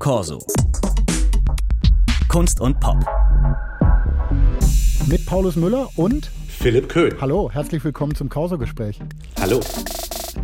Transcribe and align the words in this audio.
Corso. 0.00 0.38
Kunst 2.28 2.58
und 2.58 2.80
Pop. 2.80 2.96
Mit 5.06 5.26
Paulus 5.26 5.56
Müller 5.56 5.90
und 5.96 6.30
Philipp 6.48 6.88
Köhn. 6.88 7.12
Hallo, 7.20 7.50
herzlich 7.52 7.84
willkommen 7.84 8.14
zum 8.14 8.30
Corso-Gespräch. 8.30 8.98
Hallo. 9.38 9.60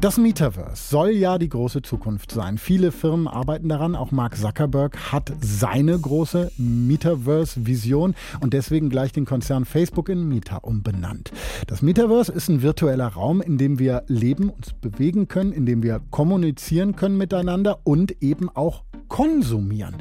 Das 0.03 0.19
Metaverse 0.19 0.91
soll 0.91 1.11
ja 1.13 1.39
die 1.39 1.49
große 1.49 1.81
Zukunft 1.81 2.31
sein. 2.31 2.59
Viele 2.59 2.93
Firmen 2.93 3.27
arbeiten 3.27 3.71
daran. 3.71 3.95
Auch 3.95 4.11
Mark 4.11 4.37
Zuckerberg 4.37 5.11
hat 5.11 5.33
seine 5.41 5.99
große 5.99 6.53
Metaverse-Vision 6.59 8.15
und 8.41 8.53
deswegen 8.53 8.91
gleich 8.91 9.13
den 9.13 9.25
Konzern 9.25 9.65
Facebook 9.65 10.11
in 10.11 10.29
Meta 10.29 10.59
umbenannt. 10.59 11.33
Das 11.67 11.81
Metaverse 11.81 12.31
ist 12.31 12.49
ein 12.49 12.61
virtueller 12.61 13.09
Raum, 13.09 13.41
in 13.41 13.57
dem 13.57 13.79
wir 13.79 14.03
leben, 14.07 14.51
uns 14.51 14.75
bewegen 14.75 15.29
können, 15.29 15.53
in 15.53 15.65
dem 15.65 15.83
wir 15.83 16.03
kommunizieren 16.11 16.95
können 16.95 17.17
miteinander 17.17 17.79
und 17.85 18.23
eben 18.23 18.51
auch 18.55 18.83
konsumieren. 19.09 19.97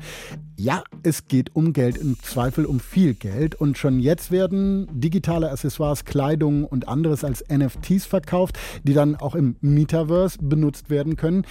Ja, 0.58 0.84
es 1.04 1.28
geht 1.28 1.56
um 1.56 1.74
Geld, 1.74 1.98
im 1.98 2.18
Zweifel 2.22 2.66
um 2.66 2.80
viel 2.80 3.14
Geld. 3.14 3.56
Und 3.56 3.78
schon 3.78 4.00
jetzt 4.00 4.32
werden 4.32 4.88
digitale 4.92 5.52
Accessoires, 5.52 6.06
Kleidung 6.06 6.64
und 6.66 6.88
anderes 6.88 7.24
als 7.24 7.44
NFTs 7.50 8.06
verkauft, 8.06 8.58
die 8.84 8.94
dann 8.94 9.16
auch 9.16 9.36
im 9.36 9.58
Metaverse 9.62 10.38
benutzt 10.42 10.90
werden 10.90 11.16
können. 11.18 11.46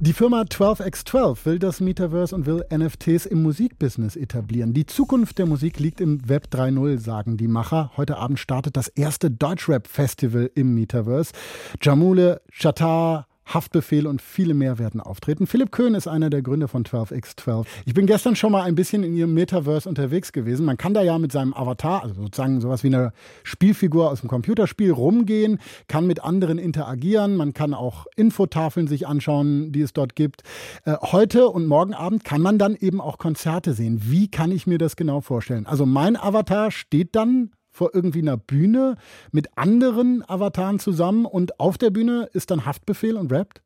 Die 0.00 0.12
Firma 0.12 0.42
12x12 0.42 1.44
will 1.44 1.58
das 1.58 1.80
Metaverse 1.80 2.32
und 2.32 2.46
will 2.46 2.64
NFTs 2.72 3.26
im 3.26 3.42
Musikbusiness 3.42 4.14
etablieren. 4.14 4.72
Die 4.72 4.86
Zukunft 4.86 5.38
der 5.38 5.46
Musik 5.46 5.80
liegt 5.80 6.00
im 6.00 6.28
Web 6.28 6.46
3.0, 6.52 6.98
sagen 6.98 7.36
die 7.36 7.48
Macher. 7.48 7.90
Heute 7.96 8.16
Abend 8.16 8.38
startet 8.38 8.76
das 8.76 8.86
erste 8.86 9.28
Deutschrap-Festival 9.28 10.52
im 10.54 10.76
Metaverse. 10.76 11.32
Jamule, 11.82 12.42
Chatar, 12.52 13.26
Haftbefehl 13.54 14.06
und 14.06 14.22
viele 14.22 14.54
mehr 14.54 14.78
werden 14.78 15.00
auftreten. 15.00 15.46
Philipp 15.46 15.72
Köhn 15.72 15.94
ist 15.94 16.06
einer 16.06 16.30
der 16.30 16.42
Gründer 16.42 16.68
von 16.68 16.84
12x12. 16.84 17.66
Ich 17.86 17.94
bin 17.94 18.06
gestern 18.06 18.36
schon 18.36 18.52
mal 18.52 18.62
ein 18.62 18.74
bisschen 18.74 19.02
in 19.02 19.14
ihrem 19.14 19.34
Metaverse 19.34 19.88
unterwegs 19.88 20.32
gewesen. 20.32 20.66
Man 20.66 20.76
kann 20.76 20.94
da 20.94 21.02
ja 21.02 21.18
mit 21.18 21.32
seinem 21.32 21.54
Avatar, 21.54 22.02
also 22.02 22.14
sozusagen 22.14 22.60
sowas 22.60 22.84
wie 22.84 22.88
eine 22.88 23.12
Spielfigur 23.42 24.10
aus 24.10 24.20
dem 24.20 24.28
Computerspiel, 24.28 24.92
rumgehen, 24.92 25.58
kann 25.88 26.06
mit 26.06 26.22
anderen 26.22 26.58
interagieren. 26.58 27.36
Man 27.36 27.54
kann 27.54 27.74
auch 27.74 28.06
Infotafeln 28.16 28.86
sich 28.86 29.06
anschauen, 29.06 29.72
die 29.72 29.80
es 29.80 29.92
dort 29.92 30.14
gibt. 30.14 30.42
Äh, 30.84 30.96
heute 31.00 31.48
und 31.48 31.66
morgen 31.66 31.94
Abend 31.94 32.24
kann 32.24 32.42
man 32.42 32.58
dann 32.58 32.76
eben 32.76 33.00
auch 33.00 33.18
Konzerte 33.18 33.72
sehen. 33.72 34.02
Wie 34.04 34.28
kann 34.30 34.52
ich 34.52 34.66
mir 34.66 34.78
das 34.78 34.96
genau 34.96 35.20
vorstellen? 35.20 35.66
Also 35.66 35.86
mein 35.86 36.16
Avatar 36.16 36.70
steht 36.70 37.16
dann 37.16 37.50
vor 37.78 37.94
irgendwie 37.94 38.20
einer 38.20 38.36
Bühne 38.36 38.96
mit 39.30 39.56
anderen 39.56 40.28
Avataren 40.28 40.80
zusammen 40.80 41.24
und 41.24 41.60
auf 41.60 41.78
der 41.78 41.90
Bühne 41.90 42.28
ist 42.32 42.50
dann 42.50 42.66
Haftbefehl 42.66 43.16
und 43.16 43.32
rappt? 43.32 43.62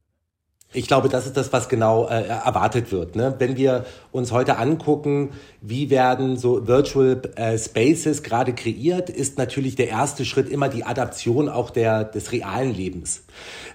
Ich 0.74 0.86
glaube, 0.86 1.10
das 1.10 1.26
ist 1.26 1.36
das, 1.36 1.52
was 1.52 1.68
genau 1.68 2.08
äh, 2.08 2.24
erwartet 2.24 2.92
wird. 2.92 3.14
Ne? 3.14 3.34
Wenn 3.38 3.56
wir 3.56 3.84
uns 4.10 4.32
heute 4.32 4.56
angucken, 4.56 5.30
wie 5.60 5.90
werden 5.90 6.38
so 6.38 6.66
Virtual 6.66 7.20
äh, 7.36 7.58
Spaces 7.58 8.22
gerade 8.22 8.54
kreiert, 8.54 9.10
ist 9.10 9.36
natürlich 9.36 9.76
der 9.76 9.88
erste 9.88 10.24
Schritt 10.24 10.48
immer 10.48 10.70
die 10.70 10.84
Adaption 10.84 11.50
auch 11.50 11.68
der, 11.68 12.04
des 12.04 12.32
realen 12.32 12.74
Lebens. 12.74 13.24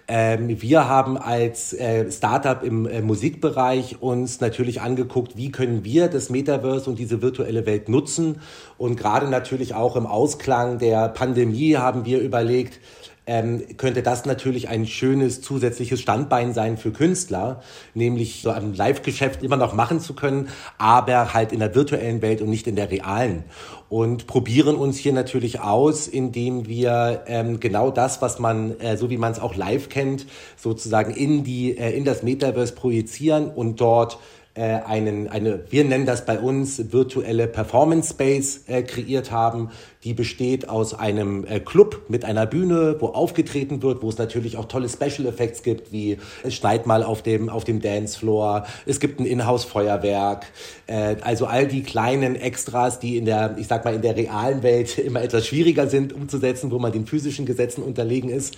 Ähm, 0.07 0.61
wir 0.61 0.87
haben 0.87 1.17
als 1.17 1.73
äh, 1.73 2.09
Startup 2.11 2.63
im 2.63 2.87
äh, 2.87 3.01
Musikbereich 3.01 4.01
uns 4.01 4.39
natürlich 4.39 4.81
angeguckt, 4.81 5.37
wie 5.37 5.51
können 5.51 5.83
wir 5.83 6.07
das 6.07 6.29
Metaverse 6.29 6.89
und 6.89 6.97
diese 6.97 7.21
virtuelle 7.21 7.67
Welt 7.67 7.89
nutzen. 7.89 8.41
Und 8.77 8.95
gerade 8.95 9.27
natürlich 9.27 9.75
auch 9.75 9.95
im 9.95 10.07
Ausklang 10.07 10.79
der 10.79 11.09
Pandemie 11.09 11.75
haben 11.75 12.05
wir 12.05 12.21
überlegt, 12.21 12.79
ähm, 13.27 13.63
könnte 13.77 14.01
das 14.01 14.25
natürlich 14.25 14.69
ein 14.69 14.87
schönes 14.87 15.41
zusätzliches 15.41 16.01
Standbein 16.01 16.53
sein 16.53 16.77
für 16.77 16.91
Künstler, 16.91 17.61
nämlich 17.93 18.41
so 18.41 18.49
ein 18.49 18.73
Live-Geschäft 18.73 19.43
immer 19.43 19.57
noch 19.57 19.73
machen 19.73 19.99
zu 19.99 20.15
können, 20.15 20.47
aber 20.77 21.33
halt 21.33 21.51
in 21.51 21.59
der 21.59 21.75
virtuellen 21.75 22.21
Welt 22.21 22.41
und 22.41 22.49
nicht 22.49 22.65
in 22.65 22.75
der 22.75 22.89
realen. 22.89 23.43
Und 23.89 24.27
probieren 24.27 24.75
uns 24.75 24.97
hier 24.97 25.13
natürlich 25.13 25.59
aus, 25.59 26.07
indem 26.07 26.67
wir 26.67 27.23
ähm, 27.27 27.59
genau 27.59 27.91
das, 27.91 28.21
was 28.21 28.39
man, 28.39 28.79
äh, 28.79 28.97
so 28.97 29.09
wie 29.09 29.17
man 29.17 29.31
es 29.33 29.39
auch 29.39 29.55
live 29.55 29.89
kennt, 29.89 30.25
sozusagen 30.55 31.13
in 31.13 31.43
die, 31.43 31.77
äh, 31.77 31.95
in 31.95 32.05
das 32.05 32.23
Metaverse 32.23 32.73
projizieren 32.73 33.49
und 33.49 33.79
dort 33.79 34.17
äh, 34.57 34.79
einen, 34.85 35.27
eine, 35.27 35.63
wir 35.69 35.83
nennen 35.83 36.05
das 36.05 36.25
bei 36.25 36.39
uns 36.39 36.91
virtuelle 36.91 37.47
Performance 37.47 38.09
Space 38.09 38.63
äh, 38.67 38.81
kreiert 38.81 39.31
haben, 39.31 39.69
die 40.07 40.13
besteht 40.13 40.69
aus 40.69 40.93
einem 40.93 41.43
äh, 41.43 41.59
Club 41.59 42.03
mit 42.07 42.23
einer 42.23 42.45
Bühne, 42.45 42.95
wo 42.99 43.07
aufgetreten 43.07 43.83
wird, 43.83 44.01
wo 44.01 44.07
es 44.07 44.17
natürlich 44.17 44.55
auch 44.55 44.63
tolle 44.63 44.87
Special 44.87 45.27
Effects 45.27 45.63
gibt, 45.63 45.91
wie 45.91 46.17
es 46.43 46.55
schneit 46.55 46.87
mal 46.87 47.03
auf 47.03 47.23
dem, 47.23 47.49
auf 47.49 47.65
dem 47.65 47.81
Dancefloor, 47.81 48.65
es 48.85 49.01
gibt 49.01 49.19
ein 49.19 49.25
Inhouse-Feuerwerk, 49.25 50.45
äh, 50.85 51.17
also 51.19 51.45
all 51.45 51.67
die 51.67 51.83
kleinen 51.83 52.37
Extras, 52.37 53.01
die 53.01 53.17
in 53.17 53.25
der, 53.25 53.57
ich 53.57 53.67
sag 53.67 53.83
mal, 53.83 53.95
in 53.95 54.01
der 54.01 54.15
realen 54.15 54.63
Welt 54.63 54.97
immer 54.97 55.21
etwas 55.21 55.45
schwieriger 55.45 55.87
sind 55.87 56.13
umzusetzen, 56.13 56.71
wo 56.71 56.79
man 56.79 56.93
den 56.93 57.05
physischen 57.05 57.45
Gesetzen 57.45 57.83
unterlegen 57.83 58.29
ist 58.29 58.55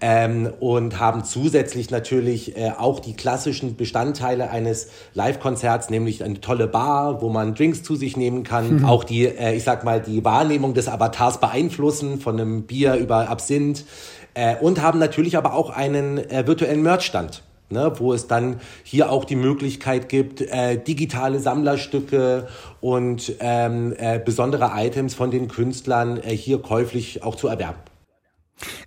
ähm, 0.00 0.50
und 0.58 0.98
haben 0.98 1.22
zusätzlich 1.22 1.92
natürlich 1.92 2.56
äh, 2.56 2.72
auch 2.76 2.98
die 2.98 3.14
klassischen 3.14 3.76
Bestandteile 3.76 4.50
eines 4.50 4.88
Live-Konzerts, 5.14 5.90
nämlich 5.90 6.24
eine 6.24 6.40
tolle 6.40 6.66
Bar, 6.66 7.22
wo 7.22 7.28
man 7.28 7.54
Drinks 7.54 7.84
zu 7.84 7.94
sich 7.94 8.16
nehmen 8.16 8.42
kann, 8.42 8.78
mhm. 8.78 8.84
auch 8.84 9.04
die, 9.04 9.26
ich 9.26 9.62
sag 9.62 9.84
mal, 9.84 10.00
die 10.00 10.24
Wahrnehmung 10.24 10.74
des 10.74 10.87
Avatars 10.92 11.40
beeinflussen, 11.40 12.20
von 12.20 12.40
einem 12.40 12.62
Bier 12.62 12.94
über 12.94 13.28
Absinth. 13.28 13.84
Äh, 14.34 14.56
und 14.56 14.82
haben 14.82 14.98
natürlich 14.98 15.36
aber 15.36 15.54
auch 15.54 15.70
einen 15.70 16.18
äh, 16.18 16.46
virtuellen 16.46 16.82
Merchstand. 16.82 17.42
Ne, 17.70 17.92
wo 17.98 18.14
es 18.14 18.26
dann 18.26 18.60
hier 18.82 19.12
auch 19.12 19.26
die 19.26 19.36
Möglichkeit 19.36 20.08
gibt, 20.08 20.40
äh, 20.40 20.82
digitale 20.82 21.38
Sammlerstücke 21.38 22.48
und 22.80 23.34
ähm, 23.40 23.94
äh, 23.98 24.18
besondere 24.18 24.70
Items 24.74 25.12
von 25.12 25.30
den 25.30 25.48
Künstlern 25.48 26.16
äh, 26.16 26.34
hier 26.34 26.62
käuflich 26.62 27.22
auch 27.22 27.34
zu 27.34 27.46
erwerben. 27.46 27.76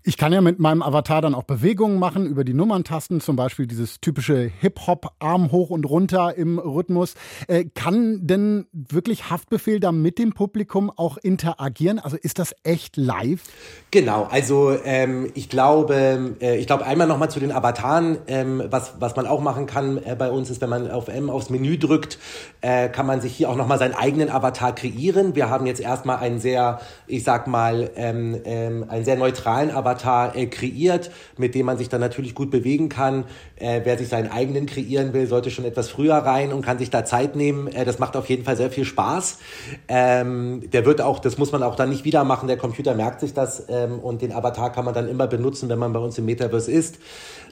Ich 0.04 0.18
kann 0.18 0.34
ja 0.34 0.42
mit 0.42 0.60
meinem 0.60 0.82
Avatar 0.82 1.22
dann 1.22 1.36
auch 1.36 1.44
Bewegungen 1.44 2.00
machen 2.00 2.26
über 2.26 2.44
die 2.44 2.54
Nummerntasten, 2.54 3.22
zum 3.22 3.36
Beispiel 3.36 3.68
dieses 3.68 4.02
typische 4.02 4.52
Hip-Hop-Arm 4.60 5.52
hoch 5.52 5.70
und 5.70 5.86
runter 5.86 6.36
im 6.36 6.60
Rhythmus. 6.60 7.16
Äh, 7.48 7.66
kann 7.66 8.26
denn 8.26 8.68
wirklich 8.74 9.30
Haftbefehl 9.30 9.80
da 9.80 9.92
mit 9.92 10.18
dem 10.20 10.34
Publikum 10.34 10.92
auch 10.96 11.18
interagieren? 11.18 12.00
Also 12.00 12.18
ist 12.18 12.40
das 12.40 12.56
echt 12.64 12.98
live? 12.98 13.44
Genau, 13.92 14.28
also 14.30 14.78
ähm, 14.84 15.32
ich 15.36 15.50
glaube, 15.50 16.36
äh, 16.42 16.58
ich 16.58 16.68
glaube 16.68 16.86
einmal 16.86 17.08
nochmal 17.08 17.30
zu 17.30 17.40
den 17.40 17.52
Avataren, 17.52 18.18
ähm, 18.28 18.64
was, 18.70 18.94
was 19.00 19.16
man 19.16 19.28
auch 19.28 19.42
machen 19.42 19.66
kann 19.66 19.98
äh, 20.04 20.16
bei 20.18 20.30
uns 20.30 20.50
ist, 20.50 20.62
wenn 20.62 20.70
man 20.70 20.90
auf 20.90 21.08
M 21.08 21.30
aufs 21.30 21.50
Menü 21.50 21.78
drückt, 21.78 22.18
äh, 22.62 22.90
kann 22.90 23.06
man 23.06 23.22
sich 23.22 23.36
hier 23.36 23.50
auch 23.50 23.56
nochmal 23.56 23.80
seinen 23.80 23.94
eigenen 23.94 24.30
Avatar 24.30 24.74
kreieren. 24.74 25.36
Wir 25.36 25.50
haben 25.50 25.66
jetzt 25.66 25.82
erstmal 25.82 26.18
einen 26.18 26.40
sehr, 26.40 26.80
ich 27.08 27.24
sag 27.24 27.48
mal, 27.48 27.90
ähm, 27.96 28.40
ähm, 28.46 28.86
einen 28.90 29.06
sehr 29.06 29.16
neutralen 29.16 29.61
Avatar 29.70 29.92
Avatar 29.92 30.36
äh, 30.36 30.48
kreiert, 30.48 31.12
mit 31.38 31.56
dem 31.56 31.66
man 31.66 31.78
sich 31.78 31.90
dann 31.90 32.02
natürlich 32.02 32.36
gut 32.36 32.52
bewegen 32.52 32.90
kann. 32.90 33.26
Äh, 33.58 33.82
wer 33.84 33.98
sich 33.98 34.08
seinen 34.08 34.32
eigenen 34.32 34.66
kreieren 34.66 35.14
will, 35.14 35.28
sollte 35.28 35.52
schon 35.52 35.66
etwas 35.66 35.90
früher 35.90 36.16
rein 36.16 36.52
und 36.54 36.64
kann 36.64 36.78
sich 36.78 36.90
da 36.90 37.06
Zeit 37.06 37.36
nehmen. 37.36 37.68
Äh, 37.68 37.86
das 37.86 38.00
macht 38.00 38.16
auf 38.16 38.30
jeden 38.30 38.44
Fall 38.44 38.58
sehr 38.58 38.72
viel 38.72 38.86
Spaß. 38.86 39.40
Ähm, 39.88 40.70
der 40.72 40.86
wird 40.86 41.02
auch, 41.02 41.20
das 41.20 41.38
muss 41.38 41.52
man 41.52 41.64
auch 41.64 41.76
dann 41.76 41.90
nicht 41.90 42.06
wieder 42.06 42.24
machen. 42.24 42.48
Der 42.48 42.58
Computer 42.58 42.96
merkt 42.96 43.20
sich 43.20 43.34
das 43.34 43.66
ähm, 43.70 44.00
und 44.00 44.22
den 44.22 44.32
Avatar 44.32 44.72
kann 44.72 44.86
man 44.86 44.94
dann 44.94 45.08
immer 45.08 45.28
benutzen, 45.28 45.70
wenn 45.70 45.80
man 45.80 45.94
bei 45.94 46.00
uns 46.00 46.18
im 46.18 46.26
Metaverse 46.26 46.72
ist. 46.72 46.98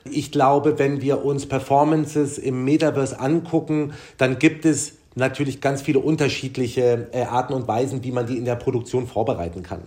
Ich 0.09 0.31
glaube, 0.31 0.79
wenn 0.79 1.01
wir 1.01 1.25
uns 1.25 1.45
Performances 1.45 2.37
im 2.37 2.63
Metaverse 2.63 3.19
angucken, 3.19 3.93
dann 4.17 4.39
gibt 4.39 4.65
es 4.65 4.98
natürlich 5.15 5.61
ganz 5.61 5.81
viele 5.81 5.99
unterschiedliche 5.99 7.07
äh, 7.11 7.23
Arten 7.23 7.53
und 7.53 7.67
Weisen, 7.67 8.03
wie 8.03 8.11
man 8.11 8.27
die 8.27 8.37
in 8.37 8.45
der 8.45 8.55
Produktion 8.55 9.07
vorbereiten 9.07 9.63
kann. 9.63 9.81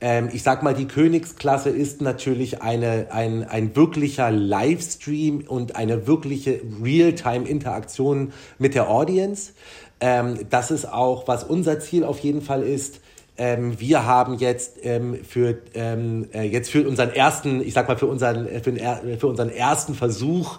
Ähm, 0.00 0.28
ich 0.32 0.42
sag 0.42 0.62
mal, 0.62 0.74
die 0.74 0.86
Königsklasse 0.86 1.70
ist 1.70 2.00
natürlich 2.00 2.62
eine, 2.62 3.08
ein, 3.10 3.44
ein 3.44 3.74
wirklicher 3.74 4.30
Livestream 4.30 5.44
und 5.46 5.76
eine 5.76 6.06
wirkliche 6.06 6.60
Realtime-Interaktion 6.82 8.32
mit 8.58 8.74
der 8.74 8.88
Audience. 8.90 9.52
Ähm, 10.00 10.46
das 10.50 10.70
ist 10.70 10.90
auch, 10.90 11.26
was 11.26 11.44
unser 11.44 11.80
Ziel 11.80 12.04
auf 12.04 12.20
jeden 12.20 12.42
Fall 12.42 12.62
ist. 12.62 13.00
Ähm, 13.38 13.78
wir 13.80 14.04
haben 14.04 14.34
jetzt 14.38 14.84
ähm, 14.84 15.18
für 15.24 15.58
ähm, 15.74 16.28
äh, 16.34 16.42
jetzt 16.42 16.70
für 16.70 16.86
unseren 16.86 17.10
ersten, 17.10 17.60
ich 17.60 17.72
sag 17.72 17.88
mal 17.88 17.96
für 17.96 18.06
unseren 18.06 18.48
für, 18.62 18.72
den, 18.72 19.18
für 19.18 19.28
unseren 19.28 19.50
ersten 19.50 19.94
Versuch 19.94 20.58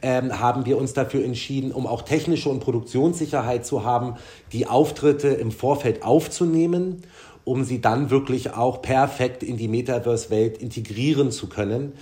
ähm, 0.00 0.40
haben 0.40 0.64
wir 0.64 0.78
uns 0.78 0.92
dafür 0.92 1.24
entschieden, 1.24 1.72
um 1.72 1.86
auch 1.86 2.02
technische 2.02 2.48
und 2.48 2.60
Produktionssicherheit 2.60 3.66
zu 3.66 3.84
haben, 3.84 4.14
die 4.52 4.68
Auftritte 4.68 5.28
im 5.28 5.50
Vorfeld 5.50 6.04
aufzunehmen 6.04 7.02
um 7.44 7.64
sie 7.64 7.80
dann 7.80 8.10
wirklich 8.10 8.54
auch 8.54 8.82
perfekt 8.82 9.42
in 9.42 9.56
die 9.56 9.66
Metaverse-Welt 9.66 10.58
integrieren 10.58 11.30
zu 11.30 11.48
können. 11.48 11.94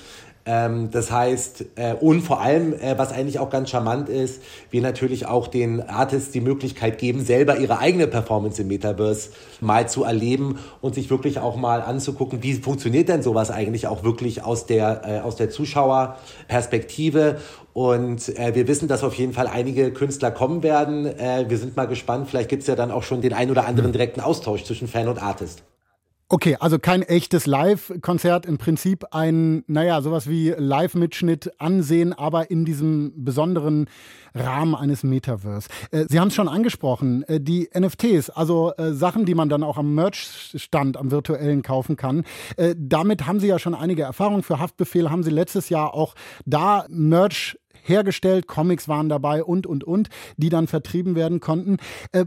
Ähm, 0.51 0.91
das 0.91 1.11
heißt, 1.11 1.67
äh, 1.77 1.93
und 2.01 2.23
vor 2.23 2.41
allem, 2.41 2.73
äh, 2.73 2.97
was 2.97 3.13
eigentlich 3.13 3.39
auch 3.39 3.51
ganz 3.51 3.69
charmant 3.69 4.09
ist, 4.09 4.43
wir 4.71 4.81
natürlich 4.81 5.27
auch 5.27 5.47
den 5.47 5.83
Artists 5.83 6.31
die 6.31 6.41
Möglichkeit 6.41 6.97
geben, 6.97 7.23
selber 7.23 7.59
ihre 7.59 7.81
eigene 7.81 8.07
Performance 8.07 8.63
im 8.63 8.69
Metaverse 8.69 9.29
mal 9.61 9.87
zu 9.91 10.05
erleben 10.05 10.59
und 10.81 10.95
sich 10.95 11.11
wirklich 11.11 11.39
auch 11.39 11.57
mal 11.57 11.83
anzugucken, 11.83 12.43
wie 12.43 12.55
funktioniert 12.55 13.11
denn 13.11 13.23
sowas 13.23 13.51
eigentlich 13.51 13.89
auch 13.89 14.05
wirklich 14.05 14.43
aus 14.43 14.65
der, 14.65 15.03
äh, 15.05 15.21
aus 15.21 15.37
der 15.37 15.51
Zuschauerperspektive. 15.51 17.37
Und 17.75 18.31
äh, 18.39 18.55
wir 18.55 18.67
wissen, 18.69 18.89
dass 18.89 19.05
auf 19.05 19.15
jeden 19.15 19.35
Fall 19.35 19.49
einige 19.49 19.93
Künstler 19.93 20.31
kommen 20.31 20.63
werden. 20.63 21.05
Äh, 21.05 21.45
wir 21.49 21.59
sind 21.59 21.77
mal 21.77 21.87
gespannt. 21.87 22.27
Vielleicht 22.27 22.49
gibt 22.49 22.63
es 22.63 22.69
ja 22.69 22.75
dann 22.75 22.91
auch 22.91 23.03
schon 23.03 23.21
den 23.21 23.35
ein 23.35 23.51
oder 23.51 23.67
anderen 23.67 23.93
direkten 23.93 24.23
Austausch 24.23 24.65
zwischen 24.65 24.89
Fan 24.89 25.09
und 25.09 25.23
Artist. 25.23 25.63
Okay, 26.31 26.59
also 26.61 26.79
kein 26.79 27.01
echtes 27.01 27.47
Live-Konzert, 27.47 28.45
im 28.45 28.59
Prinzip 28.59 29.07
ein, 29.13 29.65
naja, 29.67 30.03
sowas 30.03 30.29
wie 30.29 30.51
Live-Mitschnitt 30.51 31.59
ansehen, 31.59 32.13
aber 32.13 32.51
in 32.51 32.67
diesem 32.67 33.25
besonderen 33.25 33.89
Rahmen 34.35 34.75
eines 34.75 35.03
Metaverse. 35.05 35.71
Äh, 35.91 36.05
Sie 36.07 36.21
haben 36.21 36.29
es 36.29 36.35
schon 36.35 36.49
angesprochen, 36.49 37.23
äh, 37.23 37.41
die 37.41 37.71
NFTs, 37.75 38.29
also 38.29 38.75
äh, 38.77 38.93
Sachen, 38.93 39.25
die 39.25 39.35
man 39.35 39.49
dann 39.49 39.63
auch 39.63 39.79
am 39.79 39.95
Merch-Stand, 39.95 40.99
am 40.99 41.11
virtuellen 41.11 41.63
kaufen 41.63 41.97
kann. 41.97 42.25
Äh, 42.59 42.75
damit 42.77 43.27
haben 43.27 43.41
Sie 43.41 43.47
ja 43.47 43.59
schon 43.59 43.75
einige 43.75 44.03
Erfahrungen. 44.03 44.43
Für 44.43 44.59
Haftbefehl 44.59 45.11
haben 45.11 45.23
Sie 45.23 45.31
letztes 45.31 45.71
Jahr 45.71 45.95
auch 45.95 46.15
da 46.45 46.85
Merch 46.91 47.59
hergestellt, 47.85 48.47
Comics 48.47 48.87
waren 48.87 49.09
dabei 49.09 49.43
und, 49.43 49.67
und, 49.67 49.83
und, 49.83 50.11
die 50.37 50.51
dann 50.51 50.67
vertrieben 50.67 51.15
werden 51.15 51.41
konnten. 51.41 51.79
Äh, 52.13 52.27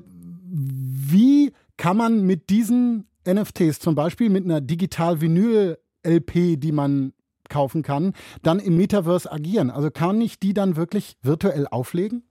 wie 0.50 1.54
kann 1.78 1.98
man 1.98 2.26
mit 2.26 2.50
diesen 2.50 3.06
NFTs 3.26 3.80
zum 3.80 3.96
Beispiel 3.96 4.30
mit 4.30 4.46
einer 4.46 4.62
Digital-Vinyl-LP, 4.62 6.60
die 6.60 6.72
man 6.72 7.14
kaufen 7.50 7.84
kann, 7.84 8.14
dann 8.42 8.60
im 8.60 8.78
Metaverse 8.78 9.32
agieren? 9.32 9.70
Also 9.70 9.92
kann 9.92 10.22
ich 10.22 10.40
die 10.40 10.54
dann 10.54 10.76
wirklich 10.76 11.18
virtuell 11.22 11.68
auflegen? 11.68 12.24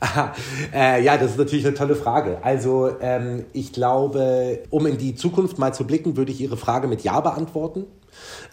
Aha, 0.00 0.32
äh, 0.74 1.04
ja, 1.04 1.16
das 1.16 1.32
ist 1.32 1.38
natürlich 1.38 1.64
eine 1.64 1.76
tolle 1.76 1.94
Frage. 1.94 2.42
Also 2.42 2.90
ähm, 3.00 3.44
ich 3.52 3.72
glaube, 3.72 4.64
um 4.70 4.86
in 4.86 4.98
die 4.98 5.14
Zukunft 5.14 5.58
mal 5.58 5.72
zu 5.72 5.86
blicken, 5.86 6.16
würde 6.16 6.32
ich 6.32 6.40
Ihre 6.40 6.56
Frage 6.56 6.88
mit 6.88 7.02
Ja 7.02 7.20
beantworten. 7.20 7.84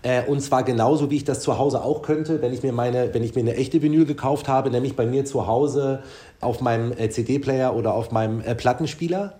Äh, 0.01 0.23
und 0.25 0.41
zwar 0.41 0.63
genauso, 0.63 1.09
wie 1.11 1.17
ich 1.17 1.25
das 1.25 1.41
zu 1.41 1.57
Hause 1.57 1.83
auch 1.83 2.01
könnte, 2.01 2.41
wenn 2.41 2.53
ich 2.53 2.63
mir 2.63 2.73
meine, 2.73 3.13
wenn 3.13 3.23
ich 3.23 3.35
mir 3.35 3.41
eine 3.41 3.55
echte 3.55 3.81
Vinyl 3.81 4.05
gekauft 4.05 4.47
habe, 4.47 4.69
nämlich 4.69 4.95
bei 4.95 5.05
mir 5.05 5.25
zu 5.25 5.47
Hause 5.47 6.03
auf 6.41 6.61
meinem 6.61 6.93
äh, 6.93 7.09
CD-Player 7.09 7.75
oder 7.75 7.93
auf 7.93 8.11
meinem 8.11 8.41
äh, 8.41 8.55
Plattenspieler, 8.55 9.33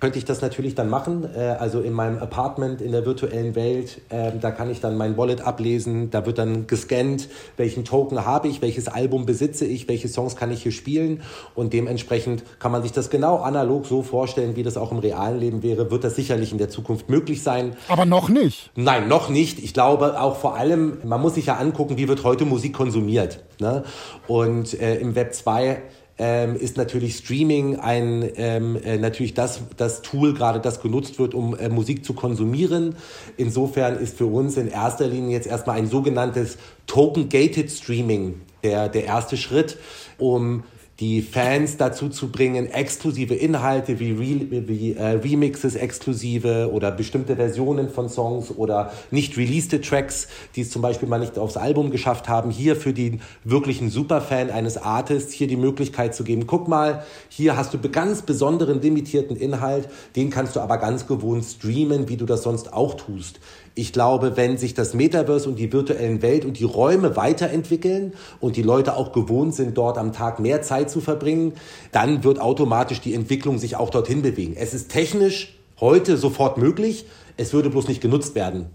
könnte 0.00 0.18
ich 0.18 0.24
das 0.24 0.40
natürlich 0.40 0.74
dann 0.74 0.88
machen. 0.88 1.28
Äh, 1.34 1.40
also 1.40 1.80
in 1.80 1.92
meinem 1.92 2.18
Apartment 2.18 2.80
in 2.80 2.92
der 2.92 3.04
virtuellen 3.04 3.54
Welt, 3.54 4.00
ähm, 4.10 4.40
da 4.40 4.50
kann 4.50 4.70
ich 4.70 4.80
dann 4.80 4.96
mein 4.96 5.16
Wallet 5.18 5.42
ablesen, 5.42 6.10
da 6.10 6.24
wird 6.24 6.38
dann 6.38 6.66
gescannt, 6.66 7.28
welchen 7.58 7.84
Token 7.84 8.24
habe 8.24 8.48
ich, 8.48 8.62
welches 8.62 8.88
Album 8.88 9.26
besitze 9.26 9.66
ich, 9.66 9.88
welche 9.88 10.08
Songs 10.08 10.36
kann 10.36 10.50
ich 10.50 10.62
hier 10.62 10.72
spielen 10.72 11.22
und 11.54 11.74
dementsprechend 11.74 12.44
kann 12.58 12.72
man 12.72 12.82
sich 12.82 12.92
das 12.92 13.10
genau 13.10 13.36
analog 13.38 13.84
so 13.84 14.02
vorstellen, 14.02 14.56
wie 14.56 14.62
das 14.62 14.78
auch 14.78 14.90
im 14.90 14.98
realen 14.98 15.38
Leben 15.38 15.62
wäre, 15.62 15.90
wird 15.90 16.02
das 16.02 16.16
sicherlich 16.16 16.52
in 16.52 16.58
der 16.58 16.70
Zukunft 16.70 17.10
möglich 17.10 17.42
sein. 17.42 17.76
Aber 17.88 18.06
noch 18.06 18.30
nicht. 18.30 18.70
Nein, 18.74 19.08
noch 19.08 19.28
nicht. 19.28 19.57
Ich 19.62 19.74
glaube 19.74 20.20
auch 20.20 20.36
vor 20.36 20.56
allem, 20.56 20.98
man 21.04 21.20
muss 21.20 21.34
sich 21.34 21.46
ja 21.46 21.56
angucken, 21.56 21.96
wie 21.96 22.08
wird 22.08 22.24
heute 22.24 22.44
Musik 22.44 22.72
konsumiert. 22.72 23.44
Ne? 23.60 23.84
Und 24.26 24.78
äh, 24.80 24.96
im 24.96 25.14
Web 25.14 25.34
2 25.34 25.82
ähm, 26.18 26.56
ist 26.56 26.76
natürlich 26.76 27.16
Streaming 27.16 27.76
ein 27.76 28.28
ähm, 28.36 28.76
äh, 28.82 28.98
natürlich 28.98 29.34
das 29.34 29.60
das 29.76 30.02
Tool 30.02 30.34
gerade 30.34 30.58
das 30.58 30.80
genutzt 30.80 31.18
wird, 31.18 31.32
um 31.32 31.56
äh, 31.56 31.68
Musik 31.68 32.04
zu 32.04 32.12
konsumieren. 32.12 32.96
Insofern 33.36 33.96
ist 33.96 34.18
für 34.18 34.26
uns 34.26 34.56
in 34.56 34.68
erster 34.68 35.06
Linie 35.06 35.32
jetzt 35.32 35.46
erstmal 35.46 35.78
ein 35.78 35.86
sogenanntes 35.86 36.58
Token 36.86 37.28
Gated 37.28 37.70
Streaming 37.70 38.40
der 38.64 38.88
der 38.88 39.04
erste 39.04 39.36
Schritt, 39.36 39.78
um 40.18 40.64
die 41.00 41.22
Fans 41.22 41.76
dazu 41.76 42.08
zu 42.08 42.32
bringen, 42.32 42.66
exklusive 42.66 43.34
Inhalte 43.34 44.00
wie, 44.00 44.10
Re 44.10 44.68
wie 44.68 44.94
äh, 44.94 45.04
Remixes 45.10 45.76
exklusive 45.76 46.70
oder 46.72 46.90
bestimmte 46.90 47.36
Versionen 47.36 47.88
von 47.88 48.08
Songs 48.08 48.50
oder 48.56 48.90
nicht 49.12 49.36
released 49.36 49.70
Tracks, 49.84 50.26
die 50.56 50.62
es 50.62 50.70
zum 50.70 50.82
Beispiel 50.82 51.08
mal 51.08 51.20
nicht 51.20 51.38
aufs 51.38 51.56
Album 51.56 51.92
geschafft 51.92 52.28
haben, 52.28 52.50
hier 52.50 52.74
für 52.74 52.92
den 52.92 53.20
wirklichen 53.44 53.90
Superfan 53.90 54.50
eines 54.50 54.76
Artists 54.76 55.32
hier 55.32 55.46
die 55.46 55.56
Möglichkeit 55.56 56.16
zu 56.16 56.24
geben, 56.24 56.48
guck 56.48 56.66
mal, 56.66 57.04
hier 57.28 57.56
hast 57.56 57.72
du 57.74 57.78
ganz 57.78 58.22
besonderen 58.22 58.82
limitierten 58.82 59.36
Inhalt, 59.36 59.88
den 60.16 60.30
kannst 60.30 60.56
du 60.56 60.60
aber 60.60 60.78
ganz 60.78 61.06
gewohnt 61.06 61.44
streamen, 61.44 62.08
wie 62.08 62.16
du 62.16 62.26
das 62.26 62.42
sonst 62.42 62.72
auch 62.72 62.94
tust. 62.94 63.38
Ich 63.78 63.92
glaube, 63.92 64.36
wenn 64.36 64.58
sich 64.58 64.74
das 64.74 64.92
Metaverse 64.92 65.48
und 65.48 65.56
die 65.56 65.72
virtuellen 65.72 66.20
Welt 66.20 66.44
und 66.44 66.58
die 66.58 66.64
Räume 66.64 67.14
weiterentwickeln 67.14 68.12
und 68.40 68.56
die 68.56 68.62
Leute 68.62 68.96
auch 68.96 69.12
gewohnt 69.12 69.54
sind, 69.54 69.78
dort 69.78 69.98
am 69.98 70.12
Tag 70.12 70.40
mehr 70.40 70.62
Zeit 70.62 70.87
zu 70.88 71.00
verbringen, 71.00 71.52
dann 71.92 72.24
wird 72.24 72.40
automatisch 72.40 73.00
die 73.00 73.14
Entwicklung 73.14 73.58
sich 73.58 73.76
auch 73.76 73.90
dorthin 73.90 74.22
bewegen. 74.22 74.54
Es 74.56 74.74
ist 74.74 74.90
technisch 74.90 75.58
heute 75.80 76.16
sofort 76.16 76.58
möglich, 76.58 77.06
es 77.36 77.52
würde 77.52 77.70
bloß 77.70 77.88
nicht 77.88 78.00
genutzt 78.00 78.34
werden. 78.34 78.66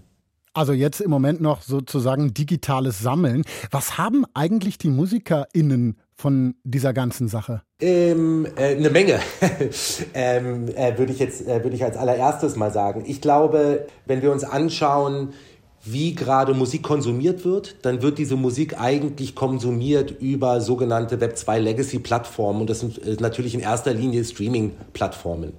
Also 0.56 0.72
jetzt 0.72 1.00
im 1.00 1.10
Moment 1.10 1.40
noch 1.40 1.62
sozusagen 1.62 2.32
digitales 2.32 3.00
Sammeln. 3.00 3.42
Was 3.72 3.98
haben 3.98 4.24
eigentlich 4.34 4.78
die 4.78 4.88
MusikerInnen 4.88 5.96
von 6.14 6.54
dieser 6.62 6.92
ganzen 6.92 7.26
Sache? 7.26 7.62
Ähm, 7.80 8.46
äh, 8.54 8.76
eine 8.76 8.90
Menge, 8.90 9.18
ähm, 10.14 10.68
äh, 10.68 10.96
würde 10.96 11.12
ich 11.12 11.18
jetzt 11.18 11.42
äh, 11.48 11.64
würde 11.64 11.74
ich 11.74 11.82
als 11.82 11.96
allererstes 11.96 12.54
mal 12.54 12.70
sagen. 12.72 13.02
Ich 13.04 13.20
glaube, 13.20 13.86
wenn 14.06 14.22
wir 14.22 14.30
uns 14.30 14.44
anschauen, 14.44 15.32
wie 15.84 16.14
gerade 16.14 16.54
Musik 16.54 16.82
konsumiert 16.82 17.44
wird, 17.44 17.76
dann 17.82 18.00
wird 18.00 18.18
diese 18.18 18.36
Musik 18.36 18.80
eigentlich 18.80 19.34
konsumiert 19.34 20.10
über 20.20 20.60
sogenannte 20.60 21.20
Web 21.20 21.36
2 21.36 21.58
Legacy 21.58 21.98
Plattformen 21.98 22.62
und 22.62 22.70
das 22.70 22.80
sind 22.80 22.98
äh, 23.06 23.16
natürlich 23.20 23.54
in 23.54 23.60
erster 23.60 23.92
Linie 23.92 24.24
Streaming 24.24 24.72
Plattformen. 24.92 25.52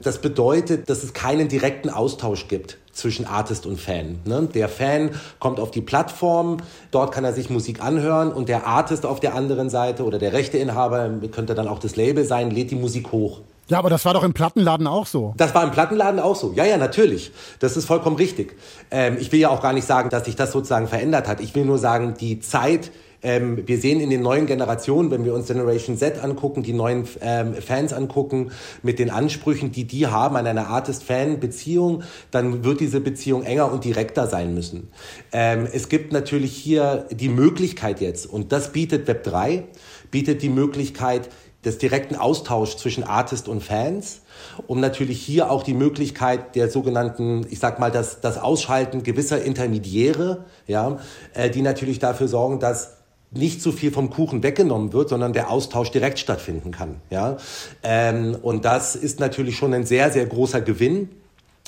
Das 0.00 0.20
bedeutet, 0.20 0.88
dass 0.88 1.02
es 1.02 1.12
keinen 1.12 1.48
direkten 1.48 1.90
Austausch 1.90 2.48
gibt 2.48 2.78
zwischen 2.92 3.26
Artist 3.26 3.66
und 3.66 3.80
Fan. 3.80 4.20
Ne? 4.24 4.48
Der 4.54 4.68
Fan 4.68 5.10
kommt 5.38 5.60
auf 5.60 5.70
die 5.70 5.80
Plattform, 5.80 6.58
dort 6.90 7.12
kann 7.12 7.24
er 7.24 7.32
sich 7.32 7.50
Musik 7.50 7.82
anhören 7.82 8.32
und 8.32 8.48
der 8.48 8.66
Artist 8.66 9.04
auf 9.04 9.20
der 9.20 9.34
anderen 9.34 9.70
Seite 9.70 10.04
oder 10.04 10.18
der 10.18 10.32
Rechteinhaber, 10.32 11.10
könnte 11.30 11.54
dann 11.54 11.68
auch 11.68 11.78
das 11.78 11.96
Label 11.96 12.24
sein, 12.24 12.50
lädt 12.50 12.70
die 12.70 12.76
Musik 12.76 13.12
hoch. 13.12 13.40
Ja, 13.68 13.78
aber 13.78 13.90
das 13.90 14.04
war 14.06 14.14
doch 14.14 14.24
im 14.24 14.32
Plattenladen 14.32 14.86
auch 14.86 15.06
so. 15.06 15.34
Das 15.36 15.54
war 15.54 15.62
im 15.62 15.70
Plattenladen 15.70 16.20
auch 16.20 16.36
so. 16.36 16.52
Ja, 16.54 16.64
ja, 16.64 16.78
natürlich. 16.78 17.32
Das 17.58 17.76
ist 17.76 17.84
vollkommen 17.84 18.16
richtig. 18.16 18.56
Ähm, 18.90 19.18
ich 19.20 19.30
will 19.30 19.40
ja 19.40 19.50
auch 19.50 19.60
gar 19.60 19.74
nicht 19.74 19.86
sagen, 19.86 20.08
dass 20.08 20.24
sich 20.24 20.36
das 20.36 20.52
sozusagen 20.52 20.88
verändert 20.88 21.28
hat. 21.28 21.40
Ich 21.40 21.54
will 21.54 21.66
nur 21.66 21.76
sagen, 21.76 22.14
die 22.18 22.40
Zeit, 22.40 22.90
ähm, 23.22 23.66
wir 23.66 23.78
sehen 23.78 24.00
in 24.00 24.08
den 24.08 24.22
neuen 24.22 24.46
Generationen, 24.46 25.10
wenn 25.10 25.24
wir 25.26 25.34
uns 25.34 25.48
Generation 25.48 25.98
Z 25.98 26.22
angucken, 26.22 26.62
die 26.62 26.72
neuen 26.72 27.06
ähm, 27.20 27.54
Fans 27.54 27.92
angucken, 27.92 28.52
mit 28.82 28.98
den 28.98 29.10
Ansprüchen, 29.10 29.70
die 29.70 29.84
die 29.84 30.06
haben 30.06 30.36
an 30.36 30.46
eine 30.46 30.68
Artist-Fan-Beziehung, 30.68 32.04
dann 32.30 32.64
wird 32.64 32.80
diese 32.80 33.00
Beziehung 33.00 33.42
enger 33.42 33.70
und 33.70 33.84
direkter 33.84 34.28
sein 34.28 34.54
müssen. 34.54 34.90
Ähm, 35.32 35.68
es 35.70 35.90
gibt 35.90 36.12
natürlich 36.12 36.56
hier 36.56 37.06
die 37.10 37.28
Möglichkeit 37.28 38.00
jetzt, 38.00 38.24
und 38.26 38.50
das 38.52 38.72
bietet 38.72 39.08
Web 39.08 39.24
3, 39.24 39.64
bietet 40.10 40.40
die 40.40 40.48
Möglichkeit, 40.48 41.28
des 41.64 41.78
direkten 41.78 42.14
Austauschs 42.14 42.76
zwischen 42.76 43.02
Artist 43.02 43.48
und 43.48 43.62
Fans, 43.62 44.20
um 44.66 44.80
natürlich 44.80 45.20
hier 45.20 45.50
auch 45.50 45.62
die 45.62 45.74
Möglichkeit 45.74 46.54
der 46.54 46.70
sogenannten, 46.70 47.46
ich 47.50 47.58
sag 47.58 47.80
mal, 47.80 47.90
das, 47.90 48.20
das 48.20 48.38
Ausschalten 48.38 49.02
gewisser 49.02 49.42
Intermediäre, 49.42 50.44
ja, 50.66 50.98
äh, 51.34 51.50
die 51.50 51.62
natürlich 51.62 51.98
dafür 51.98 52.28
sorgen, 52.28 52.60
dass 52.60 52.98
nicht 53.30 53.60
so 53.60 53.72
viel 53.72 53.92
vom 53.92 54.10
Kuchen 54.10 54.42
weggenommen 54.42 54.92
wird, 54.92 55.10
sondern 55.10 55.32
der 55.32 55.50
Austausch 55.50 55.90
direkt 55.90 56.18
stattfinden 56.18 56.70
kann. 56.70 56.96
Ja? 57.10 57.36
Ähm, 57.82 58.36
und 58.40 58.64
das 58.64 58.96
ist 58.96 59.20
natürlich 59.20 59.56
schon 59.56 59.74
ein 59.74 59.84
sehr, 59.84 60.10
sehr 60.10 60.24
großer 60.26 60.60
Gewinn 60.60 61.10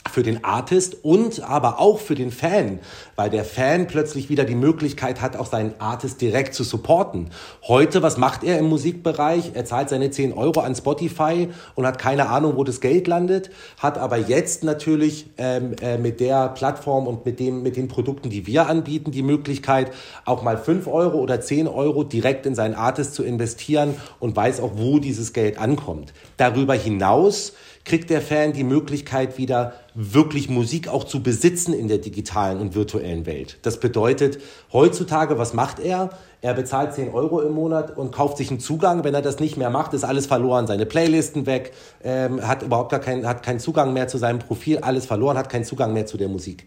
für 0.09 0.23
den 0.23 0.45
Artist 0.45 1.04
und 1.04 1.42
aber 1.42 1.78
auch 1.78 1.99
für 1.99 2.14
den 2.14 2.30
Fan, 2.30 2.80
weil 3.16 3.28
der 3.28 3.45
Fan 3.45 3.87
plötzlich 3.87 4.28
wieder 4.28 4.45
die 4.45 4.54
Möglichkeit 4.54 5.21
hat, 5.21 5.37
auch 5.37 5.47
seinen 5.47 5.75
Artist 5.78 6.21
direkt 6.21 6.54
zu 6.54 6.64
supporten. 6.64 7.30
Heute, 7.69 8.02
was 8.02 8.16
macht 8.16 8.42
er 8.42 8.59
im 8.59 8.69
Musikbereich? 8.69 9.52
Er 9.54 9.66
zahlt 9.66 9.90
seine 9.90 10.11
10 10.11 10.33
Euro 10.33 10.61
an 10.61 10.75
Spotify 10.75 11.49
und 11.75 11.87
hat 11.87 11.99
keine 11.99 12.28
Ahnung, 12.28 12.57
wo 12.57 12.64
das 12.64 12.80
Geld 12.80 13.09
landet, 13.09 13.50
hat 13.78 13.99
aber 13.99 14.16
jetzt 14.16 14.64
natürlich 14.64 15.26
ähm, 15.37 15.75
äh, 15.83 15.99
mit 15.99 16.21
der 16.21 16.49
Plattform 16.49 17.07
und 17.07 17.26
mit, 17.26 17.38
dem, 17.38 17.62
mit 17.62 17.76
den 17.76 17.88
Produkten, 17.88 18.30
die 18.30 18.47
wir 18.47 18.69
anbieten, 18.69 19.11
die 19.11 19.23
Möglichkeit, 19.23 19.92
auch 20.25 20.42
mal 20.42 20.57
5 20.57 20.87
Euro 20.87 21.19
oder 21.19 21.40
10 21.40 21.69
Euro 21.69 22.04
direkt 22.04 22.47
in 22.47 22.54
seinen 22.54 22.75
Artist 22.75 23.14
zu 23.14 23.23
investieren 23.23 23.95
und 24.19 24.35
weiß 24.35 24.61
auch, 24.61 24.73
wo 24.76 24.99
dieses 24.99 25.35
Geld 25.35 25.59
ankommt. 25.59 26.14
Darüber 26.38 26.75
hinaus 26.75 27.52
kriegt 27.85 28.11
der 28.11 28.21
Fan 28.21 28.53
die 28.53 28.65
Möglichkeit 28.65 29.39
wieder 29.39 29.75
wirklich 29.95 30.49
Musik 30.49 30.89
auch 30.89 31.05
zu 31.05 31.23
besitzen 31.23 31.73
in 31.73 31.89
der 31.89 31.99
digitalen 31.99 32.61
und 32.61 32.75
virtuellen 32.75 33.27
Welt. 33.27 33.59
Das 33.63 33.81
bedeutet, 33.81 34.39
heutzutage, 34.73 35.39
was 35.39 35.55
macht 35.55 35.81
er? 35.81 36.11
Er 36.43 36.55
bezahlt 36.55 36.95
10 36.95 37.11
Euro 37.13 37.41
im 37.41 37.53
Monat 37.53 37.97
und 37.97 38.13
kauft 38.13 38.37
sich 38.37 38.51
einen 38.51 38.61
Zugang. 38.61 39.05
Wenn 39.05 39.15
er 39.15 39.23
das 39.23 39.41
nicht 39.41 39.57
mehr 39.57 39.71
macht, 39.71 39.93
ist 39.95 40.05
alles 40.05 40.27
verloren. 40.27 40.67
Seine 40.67 40.87
Playlisten 40.87 41.47
weg, 41.47 41.73
ähm, 42.03 42.47
hat 42.47 42.63
überhaupt 42.63 42.91
gar 42.91 43.01
keinen, 43.01 43.27
hat 43.27 43.43
keinen 43.43 43.61
Zugang 43.61 43.93
mehr 43.93 44.09
zu 44.09 44.19
seinem 44.19 44.39
Profil, 44.39 44.79
alles 44.79 45.07
verloren, 45.07 45.37
hat 45.37 45.49
keinen 45.51 45.65
Zugang 45.65 45.93
mehr 45.93 46.07
zu 46.07 46.17
der 46.17 46.29
Musik. 46.29 46.67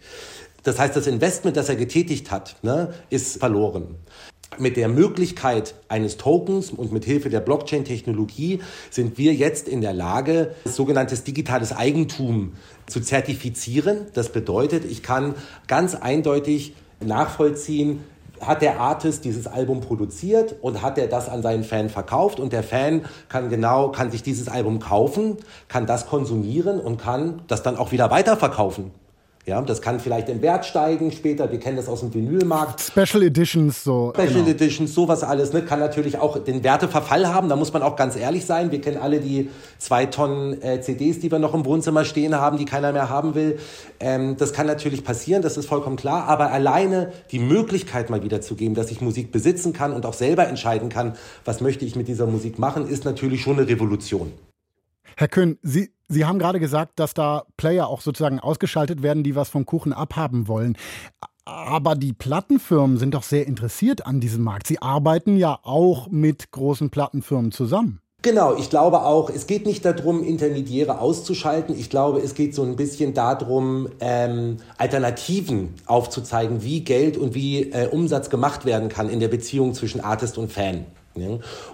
Das 0.64 0.80
heißt, 0.80 0.96
das 0.96 1.08
Investment, 1.08 1.58
das 1.58 1.70
er 1.70 1.76
getätigt 1.76 2.32
hat, 2.32 2.56
ne, 2.62 2.94
ist 3.10 3.38
verloren. 3.38 3.96
Mit 4.60 4.78
der 4.78 4.88
Möglichkeit 4.88 5.76
eines 5.88 6.18
Tokens 6.18 6.72
und 6.72 6.92
mit 6.92 7.06
Hilfe 7.06 7.30
der 7.30 7.40
Blockchain-Technologie 7.40 8.62
sind 8.90 9.18
wir 9.18 9.34
jetzt 9.34 9.68
in 9.68 9.82
der 9.82 9.94
Lage, 9.94 10.56
sogenanntes 10.66 11.24
digitales 11.24 11.76
Eigentum 11.76 12.54
zu 12.86 13.02
zertifizieren. 13.02 14.08
Das 14.14 14.30
bedeutet, 14.30 14.86
ich 14.86 15.04
kann 15.04 15.36
ganz 15.68 15.96
eindeutig 15.96 16.76
nachvollziehen, 17.00 18.04
hat 18.42 18.62
der 18.62 18.80
Artist 18.80 19.26
dieses 19.26 19.48
Album 19.48 19.82
produziert 19.82 20.56
und 20.62 20.82
hat 20.82 20.98
er 20.98 21.08
das 21.08 21.30
an 21.30 21.42
seinen 21.42 21.64
Fan 21.64 21.90
verkauft 21.90 22.40
und 22.40 22.54
der 22.54 22.64
Fan 22.64 23.06
kann 23.30 23.50
genau, 23.50 23.90
kann 23.90 24.12
sich 24.12 24.24
dieses 24.24 24.50
Album 24.50 24.80
kaufen, 24.80 25.38
kann 25.68 25.86
das 25.86 26.08
konsumieren 26.08 26.80
und 26.80 26.98
kann 26.98 27.42
das 27.48 27.64
dann 27.64 27.78
auch 27.78 27.92
wieder 27.92 28.12
weiterverkaufen. 28.12 28.92
Ja, 29.46 29.62
das 29.62 29.82
kann 29.82 30.00
vielleicht 30.00 30.30
im 30.30 30.42
Wert 30.42 30.66
steigen 30.66 31.12
später. 31.12 31.52
Wir 31.52 31.60
kennen 31.60 31.76
das 31.76 31.90
aus 31.90 32.00
dem 32.00 32.14
Vinylmarkt. 32.14 32.80
Special 32.80 33.24
Editions, 33.24 33.84
so. 33.84 34.14
Special 34.16 34.36
genau. 34.36 34.48
Editions, 34.48 34.94
sowas 34.94 35.22
alles, 35.22 35.52
ne, 35.52 35.64
kann 35.64 35.80
natürlich 35.80 36.18
auch 36.18 36.42
den 36.42 36.64
Werteverfall 36.64 37.28
haben. 37.28 37.50
Da 37.50 37.58
muss 37.58 37.74
man 37.74 37.84
auch 37.84 37.98
ganz 37.98 38.16
ehrlich 38.16 38.46
sein. 38.46 38.72
Wir 38.72 38.80
kennen 38.80 38.96
alle 38.96 39.20
die 39.20 39.50
zwei 39.80 40.06
Tonnen 40.06 40.62
äh, 40.62 40.80
CDs, 40.80 41.20
die 41.20 41.30
wir 41.30 41.40
noch 41.40 41.54
im 41.54 41.66
Wohnzimmer 41.66 42.06
stehen 42.06 42.36
haben, 42.36 42.58
die 42.58 42.64
keiner 42.64 42.94
mehr 42.94 43.10
haben 43.10 43.36
will. 43.36 43.60
Ähm, 44.00 44.38
das 44.38 44.54
kann 44.54 44.66
natürlich 44.66 45.04
passieren, 45.04 45.42
das 45.42 45.58
ist 45.58 45.66
vollkommen 45.66 45.98
klar. 45.98 46.30
Aber 46.30 46.52
alleine 46.52 47.12
die 47.32 47.40
Möglichkeit 47.40 48.10
mal 48.10 48.24
wieder 48.24 48.40
zu 48.40 48.56
geben, 48.56 48.76
dass 48.76 48.92
ich 48.92 49.02
Musik 49.02 49.34
besitzen 49.34 49.74
kann 49.74 49.92
und 49.92 50.06
auch 50.06 50.14
selber 50.14 50.48
entscheiden 50.48 50.88
kann, 50.88 51.18
was 51.44 51.60
möchte 51.60 51.84
ich 51.84 51.98
mit 51.98 52.08
dieser 52.08 52.28
Musik 52.28 52.60
machen, 52.60 52.88
ist 52.88 53.04
natürlich 53.04 53.42
schon 53.42 53.60
eine 53.60 53.68
Revolution. 53.68 54.32
Herr 55.18 55.28
Köhn, 55.28 55.58
Sie, 55.62 55.92
Sie 56.14 56.26
haben 56.26 56.40
gerade 56.40 56.60
gesagt, 56.60 57.00
dass 57.00 57.14
da 57.14 57.44
Player 57.58 57.88
auch 57.88 58.02
sozusagen 58.02 58.40
ausgeschaltet 58.40 59.02
werden, 59.02 59.24
die 59.24 59.36
was 59.36 59.50
vom 59.50 59.66
Kuchen 59.66 59.94
abhaben 59.94 60.48
wollen. 60.48 60.78
Aber 61.46 61.96
die 61.96 62.14
Plattenfirmen 62.14 62.98
sind 62.98 63.14
doch 63.14 63.24
sehr 63.24 63.48
interessiert 63.48 64.06
an 64.06 64.22
diesem 64.22 64.44
Markt. 64.44 64.68
Sie 64.68 64.82
arbeiten 64.82 65.36
ja 65.36 65.60
auch 65.64 66.08
mit 66.10 66.52
großen 66.52 66.90
Plattenfirmen 66.90 67.52
zusammen. 67.52 68.00
Genau, 68.22 68.56
ich 68.56 68.70
glaube 68.70 69.02
auch, 69.02 69.30
es 69.30 69.48
geht 69.48 69.66
nicht 69.66 69.84
darum, 69.84 70.24
Intermediäre 70.24 71.00
auszuschalten. 71.00 71.78
Ich 71.78 71.90
glaube, 71.90 72.20
es 72.20 72.36
geht 72.36 72.56
so 72.56 72.64
ein 72.64 72.78
bisschen 72.78 73.14
darum, 73.14 73.90
ähm, 74.00 74.58
Alternativen 74.78 75.74
aufzuzeigen, 75.88 76.64
wie 76.64 76.86
Geld 76.86 77.18
und 77.18 77.36
wie 77.36 77.72
äh, 77.72 77.90
Umsatz 77.90 78.30
gemacht 78.30 78.64
werden 78.64 78.88
kann 78.88 79.10
in 79.10 79.20
der 79.20 79.28
Beziehung 79.28 79.74
zwischen 79.74 80.00
Artist 80.00 80.38
und 80.38 80.54
Fan. 80.54 80.86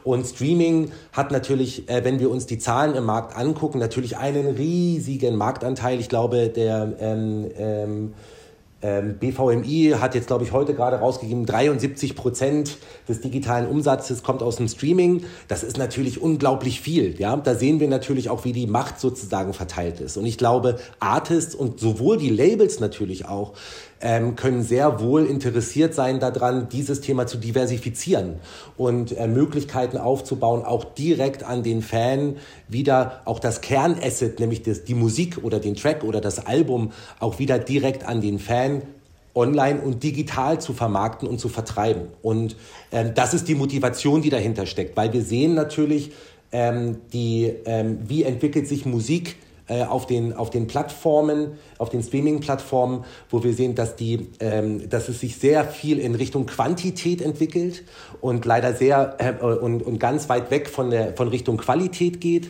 Und 0.03 0.25
Streaming 0.25 0.91
hat 1.13 1.31
natürlich, 1.31 1.89
äh, 1.89 2.03
wenn 2.03 2.19
wir 2.19 2.29
uns 2.29 2.45
die 2.45 2.57
Zahlen 2.57 2.95
im 2.95 3.05
Markt 3.05 3.37
angucken, 3.37 3.79
natürlich 3.79 4.17
einen 4.17 4.47
riesigen 4.47 5.35
Marktanteil. 5.35 5.99
Ich 5.99 6.09
glaube, 6.09 6.49
der 6.49 6.93
ähm, 6.99 7.47
ähm, 7.57 8.13
ähm, 8.81 9.17
BVMI 9.19 9.95
hat 9.99 10.15
jetzt, 10.15 10.27
glaube 10.27 10.45
ich, 10.45 10.53
heute 10.53 10.73
gerade 10.73 10.97
rausgegeben, 10.97 11.45
73 11.45 12.15
Prozent 12.15 12.77
des 13.09 13.19
digitalen 13.19 13.67
Umsatzes 13.67 14.23
kommt 14.23 14.41
aus 14.41 14.55
dem 14.55 14.69
Streaming. 14.69 15.23
Das 15.49 15.63
ist 15.63 15.77
natürlich 15.77 16.21
unglaublich 16.21 16.79
viel. 16.79 17.19
Ja, 17.19 17.35
da 17.35 17.55
sehen 17.55 17.81
wir 17.81 17.89
natürlich 17.89 18.29
auch, 18.29 18.45
wie 18.45 18.53
die 18.53 18.67
Macht 18.67 18.99
sozusagen 18.99 19.53
verteilt 19.53 19.99
ist. 19.99 20.15
Und 20.15 20.25
ich 20.25 20.37
glaube, 20.37 20.77
Artists 20.99 21.55
und 21.55 21.79
sowohl 21.79 22.17
die 22.17 22.29
Labels 22.29 22.79
natürlich 22.79 23.25
auch 23.25 23.53
ähm, 24.01 24.35
können 24.35 24.63
sehr 24.63 25.01
wohl 25.01 25.25
interessiert 25.25 25.93
sein 25.93 26.19
daran, 26.19 26.69
dieses 26.69 27.01
Thema 27.01 27.27
zu 27.27 27.37
diversifizieren 27.37 28.35
und 28.77 29.17
äh, 29.17 29.27
Möglichkeiten 29.27 29.97
aufzubauen, 29.97 30.63
auch 30.63 30.83
direkt 30.85 31.43
an 31.43 31.63
den 31.63 31.81
Fan 31.81 32.37
wieder 32.67 33.21
auch 33.25 33.39
das 33.39 33.61
Kernasset, 33.61 34.39
nämlich 34.39 34.63
das, 34.63 34.83
die 34.83 34.95
Musik 34.95 35.43
oder 35.43 35.59
den 35.59 35.75
Track 35.75 36.03
oder 36.03 36.21
das 36.21 36.45
Album, 36.45 36.91
auch 37.19 37.39
wieder 37.39 37.59
direkt 37.59 38.07
an 38.07 38.21
den 38.21 38.39
Fan 38.39 38.83
online 39.35 39.79
und 39.81 40.03
digital 40.03 40.59
zu 40.59 40.73
vermarkten 40.73 41.27
und 41.27 41.39
zu 41.39 41.49
vertreiben. 41.49 42.07
Und 42.21 42.55
ähm, 42.91 43.11
das 43.15 43.33
ist 43.33 43.47
die 43.47 43.55
Motivation, 43.55 44.21
die 44.21 44.29
dahinter 44.29 44.65
steckt, 44.65 44.97
weil 44.97 45.13
wir 45.13 45.21
sehen 45.21 45.53
natürlich, 45.53 46.11
ähm, 46.51 46.97
die, 47.13 47.53
ähm, 47.65 47.99
wie 48.07 48.23
entwickelt 48.23 48.67
sich 48.67 48.85
Musik 48.85 49.35
äh, 49.69 49.83
auf, 49.83 50.05
den, 50.07 50.33
auf 50.33 50.49
den 50.49 50.67
Plattformen, 50.67 51.59
auf 51.77 51.89
den 51.89 52.03
Streaming-Plattformen, 52.03 53.05
wo 53.29 53.43
wir 53.43 53.53
sehen, 53.53 53.75
dass, 53.75 53.95
die, 53.95 54.29
ähm, 54.39 54.89
dass 54.89 55.09
es 55.09 55.19
sich 55.19 55.37
sehr 55.37 55.63
viel 55.63 55.99
in 55.99 56.15
Richtung 56.15 56.47
Quantität 56.47 57.21
entwickelt 57.21 57.83
und 58.19 58.45
leider 58.45 58.73
sehr 58.73 59.15
äh, 59.19 59.43
und, 59.43 59.83
und 59.83 59.99
ganz 59.99 60.27
weit 60.27 60.51
weg 60.51 60.69
von, 60.69 60.89
der, 60.89 61.15
von 61.15 61.27
Richtung 61.27 61.57
Qualität 61.57 62.19
geht. 62.19 62.49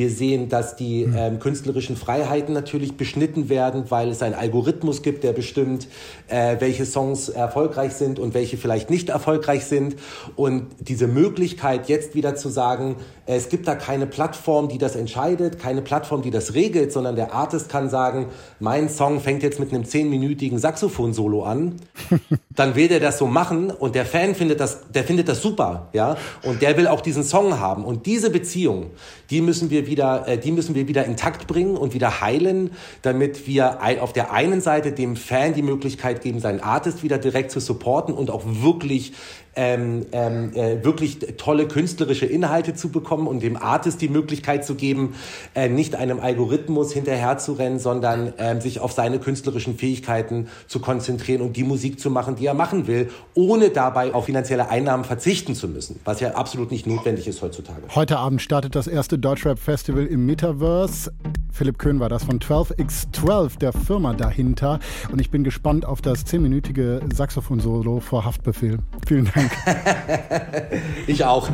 Wir 0.00 0.08
sehen, 0.08 0.48
dass 0.48 0.76
die 0.76 1.04
hm. 1.04 1.14
ähm, 1.14 1.38
künstlerischen 1.40 1.94
Freiheiten 1.94 2.54
natürlich 2.54 2.96
beschnitten 2.96 3.50
werden, 3.50 3.90
weil 3.90 4.08
es 4.08 4.22
einen 4.22 4.34
Algorithmus 4.34 5.02
gibt, 5.02 5.24
der 5.24 5.34
bestimmt, 5.34 5.88
äh, 6.28 6.56
welche 6.58 6.86
Songs 6.86 7.28
erfolgreich 7.28 7.92
sind 7.92 8.18
und 8.18 8.32
welche 8.32 8.56
vielleicht 8.56 8.88
nicht 8.88 9.10
erfolgreich 9.10 9.66
sind. 9.66 9.96
Und 10.36 10.68
diese 10.78 11.06
Möglichkeit, 11.06 11.90
jetzt 11.90 12.14
wieder 12.14 12.34
zu 12.34 12.48
sagen, 12.48 12.96
es 13.32 13.50
gibt 13.50 13.68
da 13.68 13.76
keine 13.76 14.06
Plattform, 14.06 14.68
die 14.68 14.78
das 14.78 14.96
entscheidet, 14.96 15.58
keine 15.58 15.82
Plattform, 15.82 16.22
die 16.22 16.30
das 16.30 16.54
regelt, 16.54 16.92
sondern 16.92 17.14
der 17.14 17.34
Artist 17.34 17.68
kann 17.68 17.90
sagen, 17.90 18.26
mein 18.58 18.88
Song 18.88 19.20
fängt 19.20 19.42
jetzt 19.42 19.60
mit 19.60 19.72
einem 19.72 19.84
zehnminütigen 19.84 20.58
Saxophon-Solo 20.58 21.44
an, 21.44 21.76
dann 22.56 22.74
will 22.74 22.88
der 22.88 23.00
das 23.00 23.18
so 23.18 23.26
machen 23.26 23.70
und 23.70 23.94
der 23.94 24.04
Fan 24.04 24.34
findet 24.34 24.58
das, 24.60 24.80
der 24.92 25.04
findet 25.04 25.28
das 25.28 25.42
super, 25.42 25.90
ja, 25.92 26.16
und 26.42 26.60
der 26.62 26.76
will 26.76 26.88
auch 26.88 27.02
diesen 27.02 27.22
Song 27.22 27.60
haben. 27.60 27.84
Und 27.84 28.06
diese 28.06 28.30
Beziehung, 28.30 28.90
die 29.30 29.40
müssen 29.40 29.70
wir 29.70 29.86
wieder, 29.90 30.26
äh, 30.26 30.38
die 30.38 30.52
müssen 30.52 30.74
wir 30.74 30.88
wieder 30.88 31.04
intakt 31.04 31.46
bringen 31.46 31.76
und 31.76 31.92
wieder 31.92 32.22
heilen, 32.22 32.70
damit 33.02 33.46
wir 33.46 33.80
auf 34.00 34.14
der 34.14 34.32
einen 34.32 34.62
Seite 34.62 34.92
dem 34.92 35.16
Fan 35.16 35.52
die 35.52 35.62
Möglichkeit 35.62 36.22
geben, 36.22 36.40
seinen 36.40 36.60
Artist 36.60 37.02
wieder 37.02 37.18
direkt 37.18 37.50
zu 37.50 37.60
supporten 37.60 38.14
und 38.14 38.30
auch 38.30 38.44
wirklich 38.46 39.12
ähm, 39.56 40.06
ähm, 40.12 40.52
äh, 40.54 40.84
wirklich 40.84 41.18
tolle 41.36 41.66
künstlerische 41.66 42.26
Inhalte 42.26 42.74
zu 42.74 42.90
bekommen 42.90 43.26
und 43.26 43.42
dem 43.42 43.56
Artist 43.56 44.00
die 44.00 44.08
Möglichkeit 44.08 44.64
zu 44.64 44.74
geben, 44.74 45.14
äh, 45.54 45.68
nicht 45.68 45.96
einem 45.96 46.20
Algorithmus 46.20 46.92
hinterherzurennen, 46.92 47.78
sondern 47.78 48.32
ähm, 48.38 48.60
sich 48.60 48.80
auf 48.80 48.92
seine 48.92 49.18
künstlerischen 49.18 49.76
Fähigkeiten 49.76 50.48
zu 50.66 50.80
konzentrieren 50.80 51.42
und 51.42 51.56
die 51.56 51.64
Musik 51.64 52.00
zu 52.00 52.10
machen, 52.10 52.36
die 52.36 52.46
er 52.46 52.54
machen 52.54 52.86
will, 52.86 53.10
ohne 53.34 53.70
dabei 53.70 54.14
auf 54.14 54.26
finanzielle 54.26 54.68
Einnahmen 54.68 55.04
verzichten 55.04 55.54
zu 55.54 55.68
müssen, 55.68 55.98
was 56.04 56.20
ja 56.20 56.32
absolut 56.34 56.70
nicht 56.70 56.86
notwendig 56.86 57.26
ist 57.26 57.42
heutzutage. 57.42 57.82
Heute 57.94 58.18
Abend 58.18 58.40
startet 58.42 58.74
das 58.76 58.86
erste 58.86 59.18
Deutschrap 59.18 59.58
Festival 59.58 60.06
im 60.06 60.26
Metaverse. 60.26 61.12
Philipp 61.52 61.78
Köhn 61.78 62.00
war 62.00 62.08
das 62.08 62.24
von 62.24 62.38
12x12, 62.38 63.58
der 63.58 63.72
Firma 63.72 64.14
dahinter. 64.14 64.78
Und 65.10 65.20
ich 65.20 65.30
bin 65.30 65.44
gespannt 65.44 65.84
auf 65.84 66.00
das 66.00 66.24
zehnminütige 66.24 67.00
Saxophon-Solo 67.12 68.00
vor 68.00 68.24
Haftbefehl. 68.24 68.78
Vielen 69.06 69.30
Dank. 69.34 69.50
ich 71.06 71.24
auch. 71.24 71.48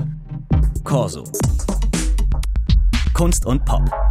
Corso. 0.84 1.24
Kunst 3.14 3.46
und 3.46 3.64
Pop. 3.64 4.05